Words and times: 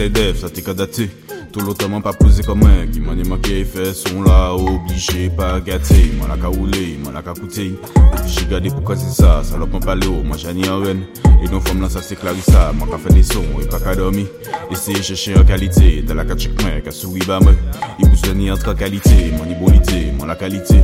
Stay 0.00 0.08
dev, 0.08 0.34
ça 0.34 0.48
t'est 0.48 0.62
qu'à 0.62 0.72
dater. 0.72 1.10
Tout 1.52 1.60
l'automne 1.62 2.00
pas 2.00 2.12
posé 2.12 2.44
comme 2.44 2.62
un 2.62 2.86
qui 2.86 3.00
m'en 3.00 3.12
est 3.12 3.28
manqué 3.28 3.64
fait 3.64 3.92
son 3.92 4.22
là 4.22 4.54
obligé 4.54 5.28
pas 5.30 5.60
gâté 5.60 6.12
moi 6.16 6.28
la 6.28 6.36
ka 6.36 6.46
roulé 6.46 6.96
moi 7.02 7.12
la 7.12 7.22
ka 7.22 7.32
coûté 7.32 7.74
j'ai 8.26 8.46
gardé 8.46 8.70
pourquoi 8.70 8.94
c'est 8.94 9.10
ça 9.10 9.42
l'a 9.58 9.66
pas 9.66 9.80
parlé 9.80 10.06
moi 10.06 10.36
j'en 10.36 10.56
ai 10.56 10.68
en 10.68 10.78
reine. 10.78 11.02
Et 11.42 11.48
nos 11.48 11.60
femmes 11.60 11.80
là 11.80 11.88
ça 11.88 12.02
c'est 12.02 12.18
ça 12.42 12.72
moi 12.72 12.86
ka 12.88 12.98
fait 12.98 13.12
des 13.12 13.22
sons 13.22 13.42
et 13.60 13.66
pas 13.66 13.80
qu'à 13.80 13.96
dormir. 13.96 14.26
Essayer 14.70 15.02
chercher 15.02 15.36
en 15.36 15.44
qualité. 15.44 16.04
T'as 16.06 16.14
la 16.14 16.24
ka 16.24 16.36
check 16.36 16.52
moi 16.62 16.80
ka 16.84 16.90
souris 16.92 17.26
ba 17.26 17.40
moi. 17.40 17.52
Il 17.98 18.08
vous 18.08 18.34
ni 18.34 18.50
entre 18.50 18.74
qualité. 18.76 19.32
Moi 19.36 19.46
ni 19.46 19.54
bonité 19.54 20.12
moi 20.16 20.26
la 20.26 20.36
qualité. 20.36 20.76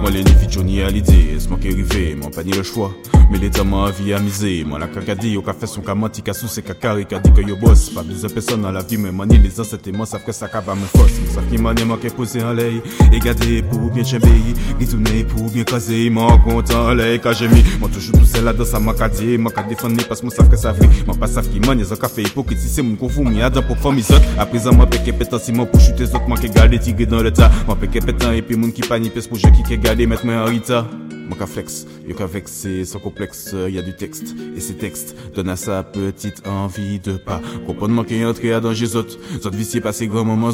Moi 0.00 0.10
les 0.10 0.24
ni 0.24 0.64
ni 0.64 0.82
à 0.82 0.88
l'idée 0.88 1.36
c'est 1.38 1.50
moi 1.50 1.58
qui 1.60 1.68
arrivé 1.68 2.14
moi 2.14 2.30
pas 2.30 2.44
ni 2.44 2.52
le 2.52 2.62
choix. 2.62 2.94
Mais 3.30 3.38
les 3.38 3.50
dames 3.50 3.70
m'a 3.70 3.90
vie 3.90 4.12
amusé 4.14 4.64
moi 4.64 4.78
la 4.78 5.14
dit 5.14 5.36
au 5.36 5.42
café 5.42 5.66
son 5.66 5.82
ka 5.82 5.94
menti 5.94 6.22
ka 6.22 6.32
sous 6.32 6.46
c'est 6.46 6.62
carré 6.62 7.04
ka 7.04 7.18
dit 7.18 7.32
que 7.32 7.40
yo 7.40 7.56
boss 7.56 7.90
pas 7.90 8.02
besoin 8.02 8.30
personne 8.30 8.62
dans 8.62 8.70
la 8.70 8.82
vie 8.82 8.98
mais 8.98 9.10
ni 9.26 9.38
les 9.38 9.60
ancêtres 9.60 9.90
moi 9.92 10.06
ça 10.14 10.20
fait 10.20 10.32
ça 10.32 10.48
kaba 10.48 10.74
me 10.74 10.86
force 10.86 11.12
Ça 11.34 11.40
qui 11.50 11.58
m'a 11.58 11.74
manqué 11.84 12.08
poser 12.08 12.42
en 12.42 12.52
l'air. 12.52 12.72
Et 13.12 13.18
garder 13.18 13.62
pour 13.62 13.90
bien 13.90 14.04
chambéry 14.04 14.54
Ritourner 14.78 15.24
pour 15.24 15.50
bien 15.50 15.64
caser 15.64 16.08
Mon 16.10 16.38
content 16.38 16.94
l'air 16.94 17.20
quand 17.20 17.32
j'ai 17.32 17.48
mis 17.48 17.64
Moi 17.80 17.88
toujours 17.92 18.18
tout 18.18 18.24
seul 18.24 18.44
là 18.44 18.52
dans 18.52 18.64
ça 18.64 18.78
m'a 18.78 18.94
cadé 18.94 19.36
M'a 19.38 19.50
qu'à 19.50 19.62
défendre 19.64 19.96
parce 20.06 20.20
que 20.20 20.26
moi 20.26 20.34
savent 20.34 20.48
que 20.48 20.56
ça 20.56 20.72
vrai. 20.72 20.88
Moi 21.06 21.16
pas 21.18 21.26
savent 21.26 21.48
qui 21.48 21.58
m'a 21.60 21.74
n'y 21.74 21.82
a 21.82 21.96
café 21.96 22.22
hypocrite. 22.22 22.58
Si 22.58 22.68
c'est 22.68 22.82
mon 22.82 22.94
confou 22.94 23.24
m'y 23.24 23.42
a 23.42 23.50
dans 23.50 23.62
pour 23.62 23.76
former 23.78 24.02
autres. 24.02 24.22
À 24.38 24.46
présent 24.46 24.72
moi 24.72 24.86
péché 24.86 25.12
pétant 25.12 25.38
si 25.38 25.52
moi 25.52 25.66
pour 25.66 25.80
chuter 25.80 26.04
autres 26.04 26.28
Moi 26.28 26.38
qui 26.38 26.48
garder 26.48 26.78
tigre 26.78 27.06
dans 27.06 27.22
le 27.22 27.32
tas. 27.32 27.50
Moi 27.66 27.76
péché 27.76 28.00
pétant 28.00 28.30
et 28.32 28.42
puis 28.42 28.56
mon 28.56 28.70
qui 28.70 28.82
panique 28.82 29.14
pour 29.28 29.38
je 29.38 29.48
qui 29.48 29.78
garder 29.78 30.06
mettre 30.06 30.24
moi 30.24 30.36
en 30.36 30.44
retard 30.46 30.86
mon 30.86 31.03
ka 31.32 31.46
flex, 31.46 31.86
yo 32.06 32.14
ka 32.14 32.26
vexé, 32.26 32.84
sans 32.84 32.98
complexe, 32.98 33.54
y 33.68 33.78
a 33.78 33.82
du 33.82 33.94
texte. 33.94 34.34
Et 34.56 34.60
ces 34.60 34.74
textes 34.74 35.16
donnent 35.34 35.48
à 35.48 35.56
sa 35.56 35.82
petite 35.82 36.46
envie 36.46 36.98
de 37.00 37.12
pas 37.12 37.40
comprendre 37.66 37.94
manquer 37.94 38.24
entrer 38.24 38.52
à 38.52 38.60
danger 38.60 38.94
autres. 38.96 39.16
Autres 39.34 39.56
viciés 39.56 39.80
passer 39.80 40.06
grand 40.06 40.24
moment. 40.24 40.50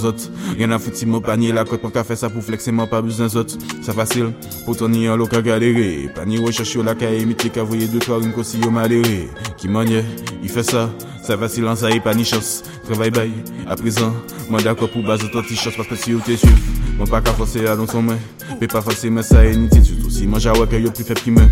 Rien 0.57 0.71
à 0.71 0.79
foutre 0.79 0.97
si 0.97 1.07
mon 1.07 1.21
panier 1.21 1.53
la 1.53 1.65
côte, 1.65 1.83
mon 1.83 1.91
ka 1.91 2.05
fait 2.05 2.17
ça 2.17 2.31
pour 2.31 2.43
flexer, 2.43 2.71
moi 2.71 2.87
pas 2.87 3.03
besoin 3.03 3.27
d'autres. 3.27 3.57
Ça 3.83 3.93
facile, 3.93 4.33
pour 4.65 4.77
ton 4.77 4.93
en 4.93 5.17
l'eau 5.17 5.27
ka 5.27 5.43
galérer. 5.43 6.09
Panier 6.15 6.39
recherche 6.39 6.77
la 6.77 6.95
ka 6.95 7.13
imiter, 7.13 7.51
ka 7.51 7.63
voyer 7.63 7.89
deux 7.89 7.99
trois 7.99 8.23
une 8.23 8.33
cosi 8.33 8.59
yo 8.61 8.71
maléré. 8.71 9.29
Qui 9.59 9.69
manier, 9.69 10.05
il 10.43 10.49
fait 10.49 10.63
ça. 10.63 10.91
Ça 11.31 11.63
en 11.65 11.77
ça, 11.77 11.91
y 11.93 12.01
pas 12.01 12.13
ni 12.13 12.25
chance. 12.25 12.65
Travail 12.85 13.13
bye, 13.13 13.31
à 13.69 13.77
présent, 13.77 14.13
moi 14.49 14.61
d'accord 14.61 14.91
pour 14.91 15.05
base 15.05 15.23
autant 15.23 15.43
t-shirt 15.43 15.77
parce 15.77 15.89
que 15.89 15.95
si 15.95 16.13
vous 16.13 16.19
t'es 16.19 16.37
suivi. 16.37 16.61
Mon 16.99 17.07
pas 17.07 17.21
qu'à 17.21 17.33
forcer 17.33 17.69
à 17.69 17.77
dans 17.77 17.87
son 17.87 18.03
main. 18.03 18.19
Mais 18.61 18.67
pas 18.67 18.83
forcer, 18.83 19.11
mais 19.11 19.23
ça 19.23 19.47
est 19.47 19.55
inutile. 19.55 19.85
Si 20.11 20.27
moi 20.27 20.41
j'ai 20.41 20.51
que 20.51 20.77
yo 20.77 20.91
plus 20.91 21.05
faible 21.05 21.21
qui 21.21 21.31
me. 21.31 21.43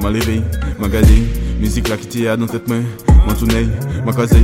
M'en 0.00 0.10
levé, 0.10 0.42
m'en 0.78 0.86
gardé. 0.86 1.22
Musique 1.58 1.88
là 1.88 1.96
qui 1.96 2.28
à 2.28 2.36
dans 2.36 2.46
tête 2.46 2.68
M'en 3.32 3.38
tourné, 3.38 3.66
m'en 4.04 4.12
casé. 4.12 4.36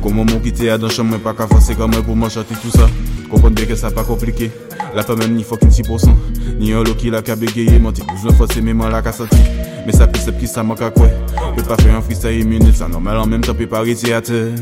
Comment 0.00 0.24
mon 0.24 0.38
qui 0.38 0.52
t'est 0.52 0.68
à 0.68 0.78
dans 0.78 0.88
chambre, 0.88 1.18
pas 1.18 1.34
qu'à 1.34 1.48
forcer 1.48 1.74
comme 1.74 1.90
pour 1.90 2.14
m'en 2.14 2.28
chanter 2.28 2.54
tout. 2.54 2.70
Comprendre 3.28 3.56
bien 3.56 3.64
que 3.64 3.74
ça 3.74 3.90
pas 3.90 4.04
compliqué. 4.04 4.52
La 4.94 5.02
pas 5.02 5.16
même 5.16 5.34
ni 5.34 5.42
fucking 5.42 5.68
6%. 5.68 6.10
Ni 6.60 6.72
un 6.72 6.84
lot 6.84 6.94
qui 6.94 7.10
l'a 7.10 7.22
bégayer. 7.22 7.80
Mon 7.80 7.90
petit 7.90 8.02
besoin 8.06 8.32
forcer, 8.34 8.60
mais 8.60 8.72
moi 8.72 8.88
la 8.88 9.12
sortir. 9.12 9.40
Mais 9.84 9.90
ça 9.90 10.06
peut 10.06 10.20
c'est 10.24 10.38
qui 10.38 10.46
ça 10.46 10.62
manque 10.62 10.80
à 10.80 10.90
quoi? 10.90 11.08
Peut 11.56 11.62
pas 11.62 11.76
faire 11.76 11.96
un 11.96 12.00
freestyle 12.00 12.46
minute, 12.46 12.76
ça 12.76 12.86
normal 12.86 13.16
temps, 13.40 13.54
peut 13.54 13.66
pas 13.66 13.78
arrêter 13.78 14.12
à 14.12 14.20
terre. 14.20 14.54